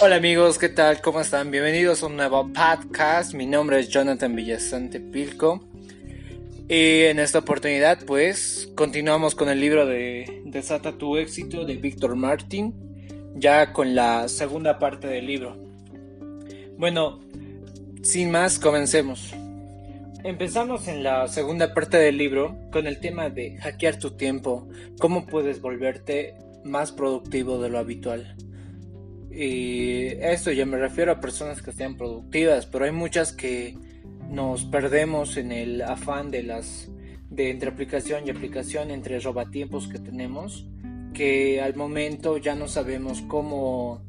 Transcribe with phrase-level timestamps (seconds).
[0.00, 1.00] Hola amigos, ¿qué tal?
[1.00, 1.50] ¿Cómo están?
[1.50, 3.34] Bienvenidos a un nuevo podcast.
[3.34, 5.60] Mi nombre es Jonathan Villasante Pilco.
[6.68, 12.14] Y en esta oportunidad, pues, continuamos con el libro de Desata tu éxito de Víctor
[12.14, 12.72] Martin,
[13.34, 15.56] ya con la segunda parte del libro.
[16.76, 17.18] Bueno,
[18.04, 19.34] sin más, comencemos.
[20.22, 24.68] Empezamos en la segunda parte del libro con el tema de hackear tu tiempo,
[25.00, 28.36] cómo puedes volverte más productivo de lo habitual.
[29.30, 33.76] Y esto ya me refiero a personas que sean productivas, pero hay muchas que
[34.30, 36.90] nos perdemos en el afán de las
[37.30, 40.66] de entre aplicación y aplicación, entre robatiempos que tenemos,
[41.12, 44.02] que al momento ya no sabemos cómo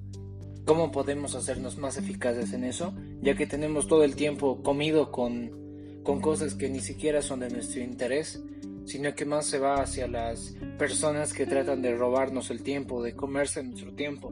[0.69, 6.03] cómo podemos hacernos más eficaces en eso, ya que tenemos todo el tiempo comido con,
[6.03, 8.39] con cosas que ni siquiera son de nuestro interés,
[8.85, 13.15] sino que más se va hacia las personas que tratan de robarnos el tiempo, de
[13.15, 14.31] comerse nuestro tiempo.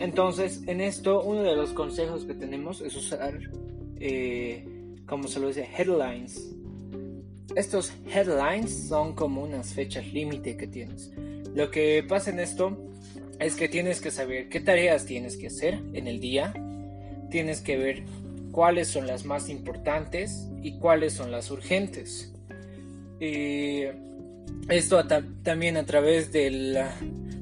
[0.00, 3.38] Entonces, en esto, uno de los consejos que tenemos es usar,
[4.00, 4.64] eh,
[5.06, 6.56] como se lo dice, headlines.
[7.54, 11.12] Estos headlines son como unas fechas límite que tienes.
[11.54, 12.78] Lo que pasa en esto
[13.38, 16.54] es que tienes que saber qué tareas tienes que hacer en el día.
[17.30, 18.04] Tienes que ver
[18.52, 22.32] cuáles son las más importantes y cuáles son las urgentes.
[23.20, 23.92] Eh,
[24.70, 25.06] esto
[25.42, 26.78] también a través del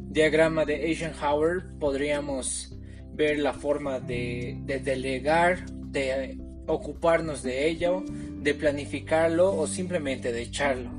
[0.09, 2.77] diagrama de Eisenhower podríamos
[3.14, 10.91] ver la forma de, delegar, de ocuparnos de ello, de planificarlo o simplemente de echarlo.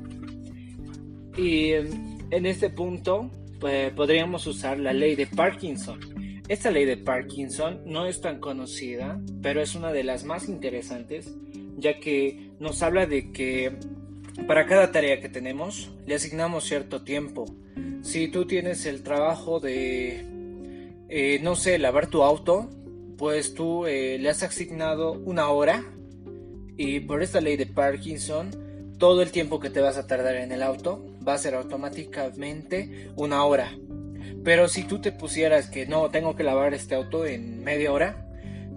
[1.36, 5.98] Y en este punto pues, podríamos usar la ley de Parkinson.
[6.48, 11.32] Esta ley de Parkinson no es tan conocida, pero es una de las más interesantes,
[11.78, 13.72] ya que nos habla de que
[14.46, 17.46] para cada tarea que tenemos le asignamos cierto tiempo
[18.02, 20.24] si tú tienes el trabajo de,
[21.08, 22.68] eh, no sé, lavar tu auto,
[23.16, 25.84] pues tú eh, le has asignado una hora
[26.76, 28.50] y por esta ley de Parkinson,
[28.98, 33.10] todo el tiempo que te vas a tardar en el auto va a ser automáticamente
[33.16, 33.76] una hora.
[34.44, 38.26] Pero si tú te pusieras que no, tengo que lavar este auto en media hora,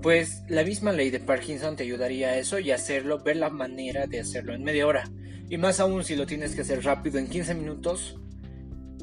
[0.01, 4.05] pues la misma ley de Parkinson te ayudaría a eso y hacerlo, ver la manera
[4.05, 5.09] de hacerlo en media hora.
[5.49, 8.19] Y más aún si lo tienes que hacer rápido en 15 minutos,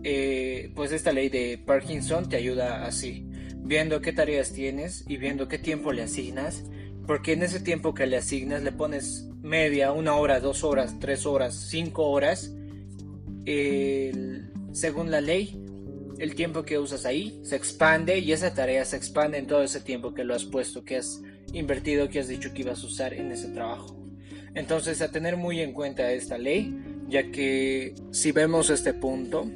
[0.02, 3.26] eh, pues esta ley de Parkinson te ayuda así,
[3.58, 6.64] viendo qué tareas tienes y viendo qué tiempo le asignas,
[7.06, 11.26] porque en ese tiempo que le asignas le pones media, una hora, dos horas, tres
[11.26, 12.54] horas, cinco horas,
[14.72, 15.60] según la ley,
[16.20, 19.80] el tiempo que usas ahí se expande y esa tarea se expande en todo ese
[19.80, 21.22] tiempo que lo has puesto, que has
[21.52, 23.96] invertido, que has dicho que ibas a usar en ese trabajo.
[24.54, 26.76] Entonces, a tener muy en cuenta esta ley,
[27.08, 29.50] ya que si vemos este punto,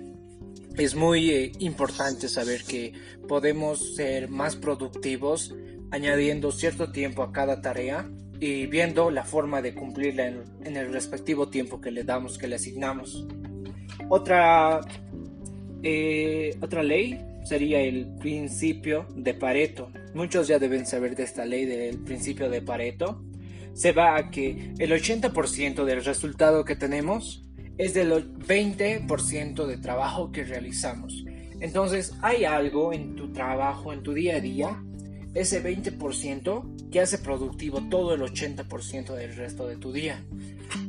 [0.76, 2.92] es muy eh, importante saber que
[3.28, 5.54] podemos ser más productivos
[5.90, 11.48] añadiendo cierto tiempo a cada tarea y viendo la forma de cumplirla en, el respectivo
[11.48, 13.26] tiempo que le damos, que le asignamos.
[14.08, 14.80] Otra,
[15.82, 19.92] eh, otra ley sería el principio de Pareto.
[20.14, 23.22] Muchos ya deben saber de esta ley del principio de Pareto.
[23.72, 27.44] Se va a que el 80% del resultado que tenemos
[27.78, 31.24] es del 20% de trabajo que realizamos.
[31.60, 34.82] Entonces hay algo en tu trabajo, en tu día a día,
[35.34, 40.24] ese 20% que hace productivo todo el 80% del resto de tu día.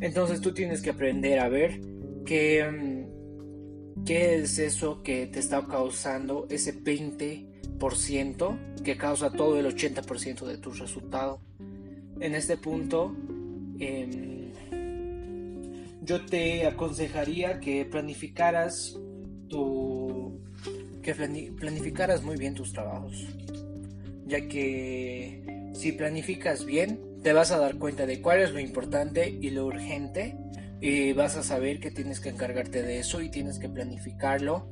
[0.01, 1.81] Entonces tú tienes que aprender a ver
[2.25, 3.05] qué,
[4.05, 10.57] qué es eso que te está causando ese 20% que causa todo el 80% de
[10.57, 11.41] tu resultado.
[12.19, 13.15] En este punto,
[13.79, 14.34] eh,
[16.05, 18.97] yo te aconsejaría que planificaras
[19.49, 20.39] tu
[21.01, 23.25] que planificaras muy bien tus trabajos
[24.25, 29.29] ya que si planificas bien te vas a dar cuenta de cuál es lo importante
[29.29, 30.35] y lo urgente
[30.81, 34.67] y vas a saber que tienes que encargarte de eso y tienes que planificarlo.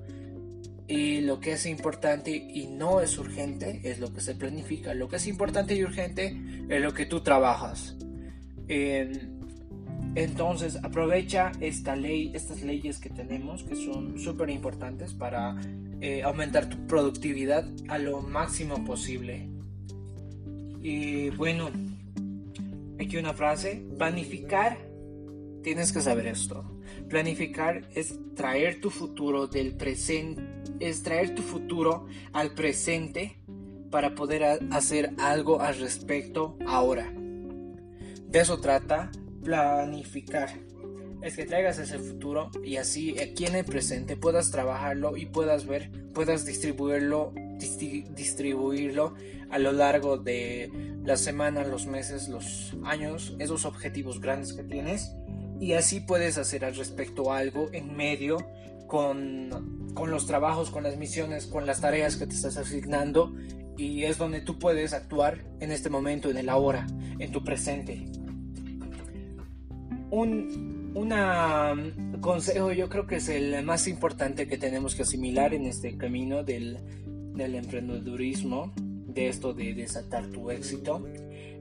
[0.87, 4.93] Y lo que es importante y no es urgente es lo que se planifica.
[4.93, 6.37] Lo que es importante y urgente
[6.69, 7.95] es lo que tú trabajas
[10.15, 15.59] entonces aprovecha esta ley, estas leyes que tenemos que son súper importantes para
[16.01, 19.49] eh, aumentar tu productividad a lo máximo posible.
[20.81, 21.69] Y bueno,
[22.99, 24.77] aquí una frase, planificar,
[25.63, 26.63] tienes que saber esto.
[27.09, 30.43] Planificar es traer tu futuro del presente,
[30.79, 33.37] es traer tu futuro al presente
[33.89, 37.11] para poder hacer algo al respecto ahora.
[37.11, 39.09] De eso trata
[39.43, 40.49] planificar.
[41.21, 45.65] es que traigas ese futuro y así aquí en el presente puedas trabajarlo y puedas
[45.65, 49.13] ver, puedas distribuirlo, distribuirlo
[49.49, 50.71] a lo largo de
[51.05, 55.13] las semanas, los meses, los años, esos objetivos grandes que tienes
[55.59, 58.37] y así puedes hacer al respecto algo en medio
[58.87, 63.33] con, con los trabajos, con las misiones, con las tareas que te estás asignando
[63.77, 66.85] y es donde tú puedes actuar en este momento, en el ahora,
[67.17, 68.05] en tu presente.
[70.13, 71.73] Un una,
[72.21, 76.43] consejo yo creo que es el más importante que tenemos que asimilar en este camino
[76.43, 76.77] del,
[77.33, 81.03] del emprendedurismo, de esto de desatar tu éxito,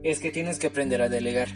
[0.03, 1.47] es que tienes que aprender a delegar.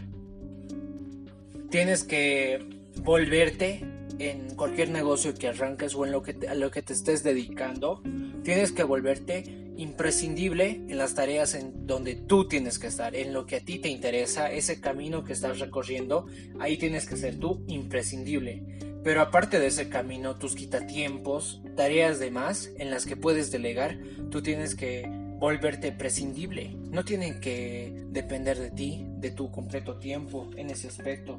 [1.70, 2.66] Tienes que
[3.04, 3.86] volverte
[4.18, 8.02] en cualquier negocio que arranques o en lo que a lo que te estés dedicando,
[8.48, 9.44] tienes que volverte
[9.76, 13.78] imprescindible en las tareas en donde tú tienes que estar, en lo que a ti
[13.78, 16.28] te interesa, ese camino que estás recorriendo,
[16.58, 18.64] ahí tienes que ser tú imprescindible.
[19.04, 24.00] Pero aparte de ese camino, tus quitatiempos, tareas de más en las que puedes delegar,
[24.32, 25.04] tú tienes que
[25.40, 26.74] volverte prescindible.
[26.90, 31.38] No tienen que depender de ti, de tu completo tiempo en ese aspecto.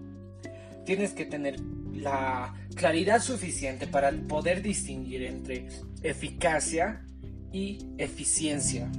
[0.89, 1.61] Tienes que tener
[1.93, 5.69] la claridad suficiente para poder distinguir entre
[6.03, 7.05] eficacia
[7.53, 8.91] y eficiencia.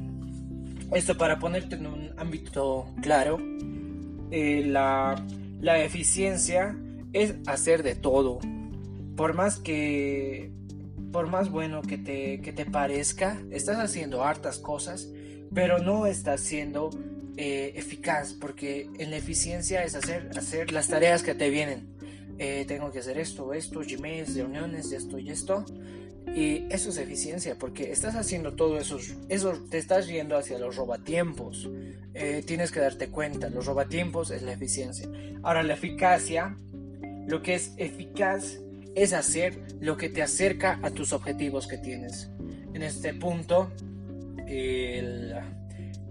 [0.94, 3.40] Esto para ponerte en un ámbito claro,
[4.30, 5.16] eh, la,
[5.62, 6.78] la eficiencia
[7.12, 8.38] es hacer de todo.
[9.16, 10.52] Por más que,
[11.12, 15.10] por más bueno que te, que te parezca, estás haciendo hartas cosas,
[15.56, 16.92] pero no estás siendo
[17.42, 21.88] eh, eficaz, porque en la eficiencia es hacer, hacer las tareas que te vienen.
[22.38, 25.64] Eh, tengo que hacer esto, esto, Gmails, reuniones, esto y esto.
[26.36, 29.00] Y eso es eficiencia, porque estás haciendo todo eso,
[29.30, 31.70] eso te estás yendo hacia los robatiempos.
[32.14, 35.08] Eh, tienes que darte cuenta, los robatiempos es la eficiencia.
[35.42, 36.58] Ahora, la eficacia,
[37.26, 38.60] lo que es eficaz
[38.96, 42.30] es hacer lo que te acerca a tus objetivos que tienes.
[42.74, 43.72] En este punto,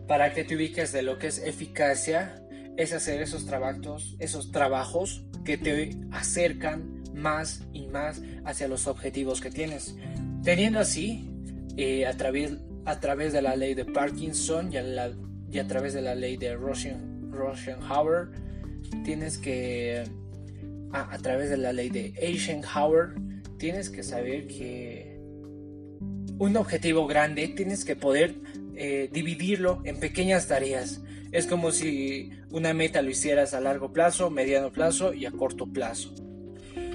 [0.09, 2.43] para que te ubiques de lo que es eficacia,
[2.79, 9.41] es hacer esos trabajos, esos trabajos que te acercan más y más hacia los objetivos
[9.41, 9.97] que tienes.
[10.43, 11.31] Teniendo así,
[11.77, 12.57] eh, a, través,
[12.87, 16.57] a través de la ley de Parkinson y a, través de la ley de
[19.05, 20.05] tienes que,
[20.93, 23.15] a, a través de la ley de Eisenhower,
[23.59, 25.19] tienes que saber que
[26.39, 28.37] un objetivo grande tienes que poder
[28.79, 31.01] eh, dividirlo en pequeñas tareas.
[31.33, 35.67] Es como si una meta lo hicieras a largo plazo, mediano plazo y a corto
[35.67, 36.15] plazo.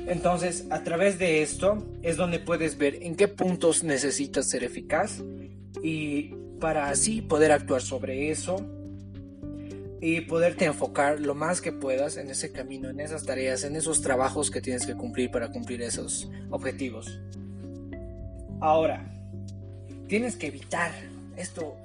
[0.08, 5.22] Entonces, a través de esto es donde puedes ver en qué puntos necesitas ser eficaz
[5.82, 8.66] y para así poder actuar sobre eso
[10.02, 14.02] y poderte enfocar lo más que puedas en ese camino, en esas tareas, en esos
[14.02, 17.22] trabajos que tienes que cumplir para cumplir esos objetivos.
[18.60, 19.10] Ahora,
[20.08, 20.92] tienes que evitar
[21.38, 21.76] esto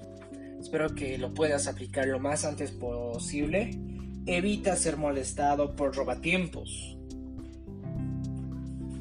[0.61, 3.71] espero que lo puedas aplicar lo más antes posible.
[4.27, 6.97] Evita ser molestado por robatiempos.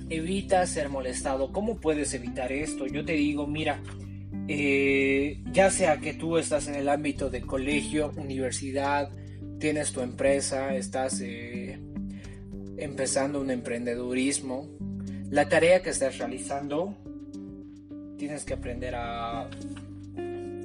[0.10, 1.52] Evita ser molestado.
[1.52, 2.88] ¿Cómo puedes evitar esto?
[2.88, 3.82] Yo te digo, mira,
[4.48, 9.12] eh, ya sea que tú estás en el ámbito de colegio, universidad,
[9.60, 11.80] tienes tu empresa, estás eh,
[12.78, 14.70] empezando un emprendedurismo,
[15.30, 16.96] la tarea que estás realizando,
[18.18, 19.50] tienes que aprender a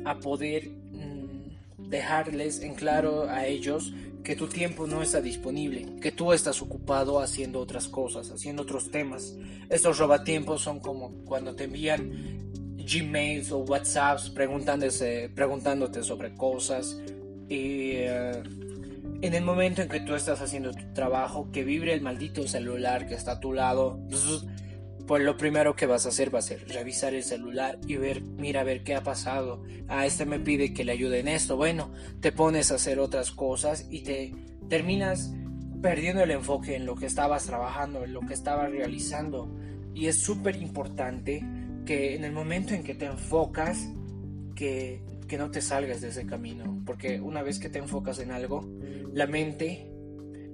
[0.04, 3.92] a poder mm, dejarles en claro a ellos
[4.22, 8.90] que tu tiempo no está disponible, que tú estás ocupado haciendo otras cosas, haciendo otros
[8.90, 9.36] temas.
[9.68, 12.42] Estos robatiempos son como cuando te envían
[12.76, 17.00] Gmails o WhatsApps preguntándote sobre cosas
[17.48, 18.42] y eh,
[19.22, 23.06] en el momento en que tú estás haciendo tu trabajo, que vibre el maldito celular
[23.06, 24.00] que está a tu lado,
[25.12, 28.22] pues lo primero que vas a hacer va a ser revisar el celular y ver,
[28.22, 29.62] mira ver qué ha pasado.
[29.86, 31.54] Ah, este me pide que le ayude en esto.
[31.54, 31.92] Bueno,
[32.22, 34.34] te pones a hacer otras cosas y te
[34.70, 35.34] terminas
[35.82, 39.54] perdiendo el enfoque en lo que estabas trabajando, en lo que estabas realizando.
[39.94, 41.44] Y es súper importante
[41.84, 43.90] que en el momento en que te enfocas,
[44.54, 46.82] que, que no te salgas de ese camino.
[46.86, 48.66] Porque una vez que te enfocas en algo,
[49.12, 49.91] la mente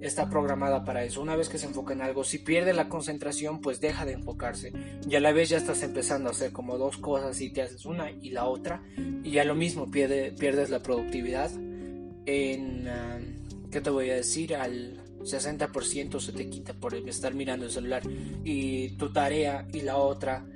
[0.01, 1.21] está programada para eso.
[1.21, 4.73] Una vez que se enfoca en algo, si pierde la concentración, pues deja de enfocarse.
[5.09, 7.85] Y a la vez ya estás empezando a hacer como dos cosas y te haces
[7.85, 8.83] una y la otra.
[9.25, 11.51] Y ya lo mismo, pierde, pierdes la productividad.
[12.27, 12.89] En,
[13.71, 14.55] ¿qué te voy a decir?
[14.55, 18.03] Al 60% se te quita por estar mirando el celular.
[18.45, 20.47] Y tu tarea y la otra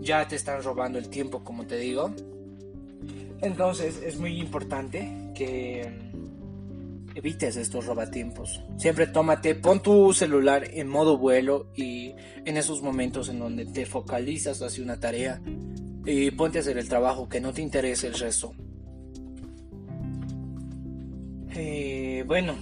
[0.00, 2.14] ya te están robando el tiempo, como te digo.
[3.40, 6.11] Entonces es muy importante que
[7.14, 8.62] evites estos robatiempos.
[8.76, 12.14] Siempre tómate, pon tu celular en modo vuelo y
[12.44, 15.40] en esos momentos en donde te focalizas hacia una tarea
[16.04, 18.54] y ponte a hacer el trabajo, que no te interese el resto.
[21.54, 22.56] Eh, bueno,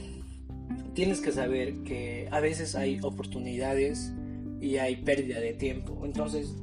[0.95, 4.13] tienes que saber que a veces hay oportunidades
[4.61, 6.03] y hay pérdida de tiempo.
[6.05, 6.55] Entonces,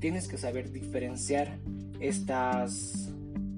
[0.00, 1.58] tienes que saber diferenciar
[2.00, 3.14] estas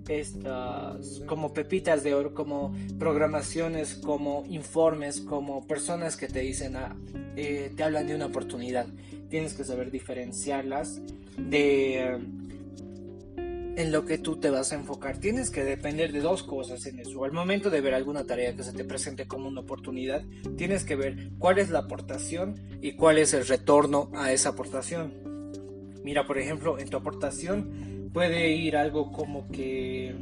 [0.08, 6.96] estas como pepitas de oro, como programaciones, como informes, como personas que te dicen, ah,
[7.36, 8.86] eh, te hablan de una oportunidad.
[9.28, 11.00] Tienes que saber diferenciarlas
[11.36, 12.18] de
[13.78, 15.18] en lo que tú te vas a enfocar.
[15.18, 17.22] Tienes que depender de dos cosas en eso.
[17.24, 20.24] Al momento de ver alguna tarea que se te presente como una oportunidad,
[20.56, 25.12] tienes que ver cuál es la aportación y cuál es el retorno a esa aportación.
[26.02, 30.14] Mira, por ejemplo, en tu aportación puede ir algo como que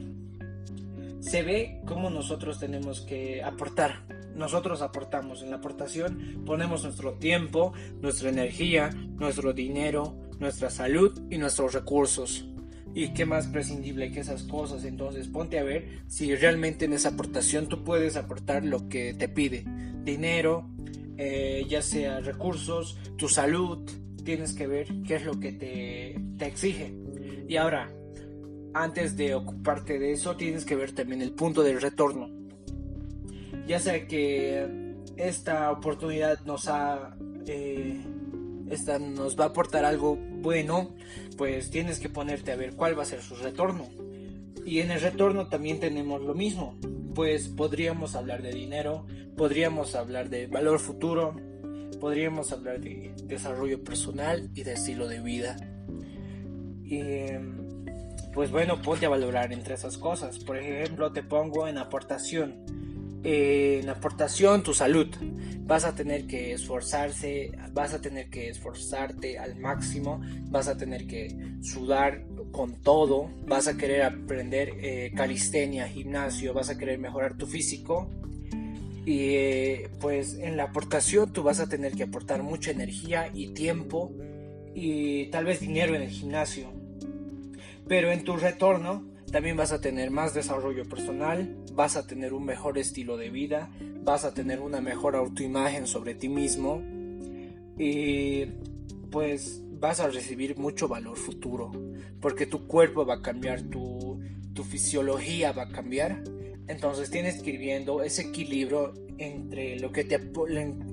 [1.20, 4.04] se ve cómo nosotros tenemos que aportar.
[4.34, 11.38] Nosotros aportamos en la aportación, ponemos nuestro tiempo, nuestra energía, nuestro dinero, nuestra salud y
[11.38, 12.46] nuestros recursos
[12.94, 14.84] y qué más prescindible que esas cosas.
[14.84, 19.28] Entonces ponte a ver si realmente en esa aportación tú puedes aportar lo que te
[19.28, 19.64] pide.
[20.02, 20.70] Dinero,
[21.18, 23.90] eh, ya sea recursos, tu salud,
[24.24, 26.94] tienes que ver qué es lo que te, te exige.
[27.48, 27.90] Y ahora,
[28.74, 32.30] antes de ocuparte de eso, tienes que ver también el punto del retorno.
[33.66, 37.16] Ya sea que esta oportunidad nos ha...
[37.46, 38.00] Eh,
[38.70, 40.94] esta nos va a aportar algo bueno,
[41.36, 43.88] pues tienes que ponerte a ver cuál va a ser su retorno.
[44.64, 46.76] Y en el retorno también tenemos lo mismo,
[47.14, 51.36] pues podríamos hablar de dinero, podríamos hablar de valor futuro,
[52.00, 55.56] podríamos hablar de desarrollo personal y de estilo de vida.
[56.86, 57.26] Y
[58.32, 60.38] pues bueno, ponte a valorar entre esas cosas.
[60.38, 62.64] Por ejemplo, te pongo en aportación
[63.26, 65.08] en aportación tu salud.
[65.62, 71.08] Vas a tener que esforzarse, vas a tener que esforzarte al máximo, vas a tener
[71.08, 77.36] que sudar con todo, vas a querer aprender eh, calistenia, gimnasio, vas a querer mejorar
[77.36, 78.08] tu físico.
[79.04, 83.48] Y eh, pues en la aportación tú vas a tener que aportar mucha energía y
[83.54, 84.12] tiempo
[84.74, 86.75] y tal vez dinero en el gimnasio.
[87.88, 92.44] Pero en tu retorno también vas a tener más desarrollo personal, vas a tener un
[92.44, 93.70] mejor estilo de vida,
[94.02, 96.82] vas a tener una mejor autoimagen sobre ti mismo
[97.78, 98.46] y
[99.10, 101.70] pues vas a recibir mucho valor futuro
[102.20, 104.20] porque tu cuerpo va a cambiar, tu,
[104.54, 106.22] tu fisiología va a cambiar.
[106.68, 110.16] Entonces tienes que ir viendo ese equilibrio entre lo, que te,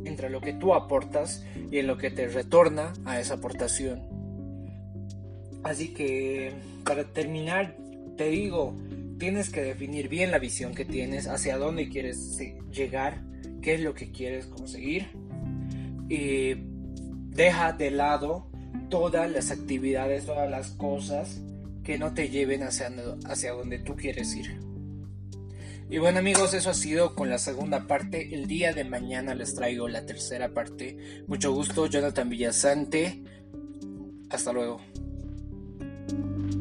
[0.06, 4.13] entre lo que tú aportas y en lo que te retorna a esa aportación.
[5.64, 6.54] Así que
[6.84, 7.78] para terminar
[8.18, 8.76] te digo,
[9.18, 12.38] tienes que definir bien la visión que tienes, hacia dónde quieres
[12.72, 13.24] llegar,
[13.62, 15.08] qué es lo que quieres conseguir
[16.10, 16.56] y
[17.32, 18.48] deja de lado
[18.90, 21.42] todas las actividades, todas las cosas
[21.84, 22.92] que no te lleven hacia,
[23.26, 24.60] hacia donde tú quieres ir.
[25.90, 28.34] Y bueno amigos, eso ha sido con la segunda parte.
[28.34, 31.24] El día de mañana les traigo la tercera parte.
[31.28, 33.24] Mucho gusto, Jonathan Villasante.
[34.30, 34.93] Hasta luego.
[36.10, 36.53] Thank you.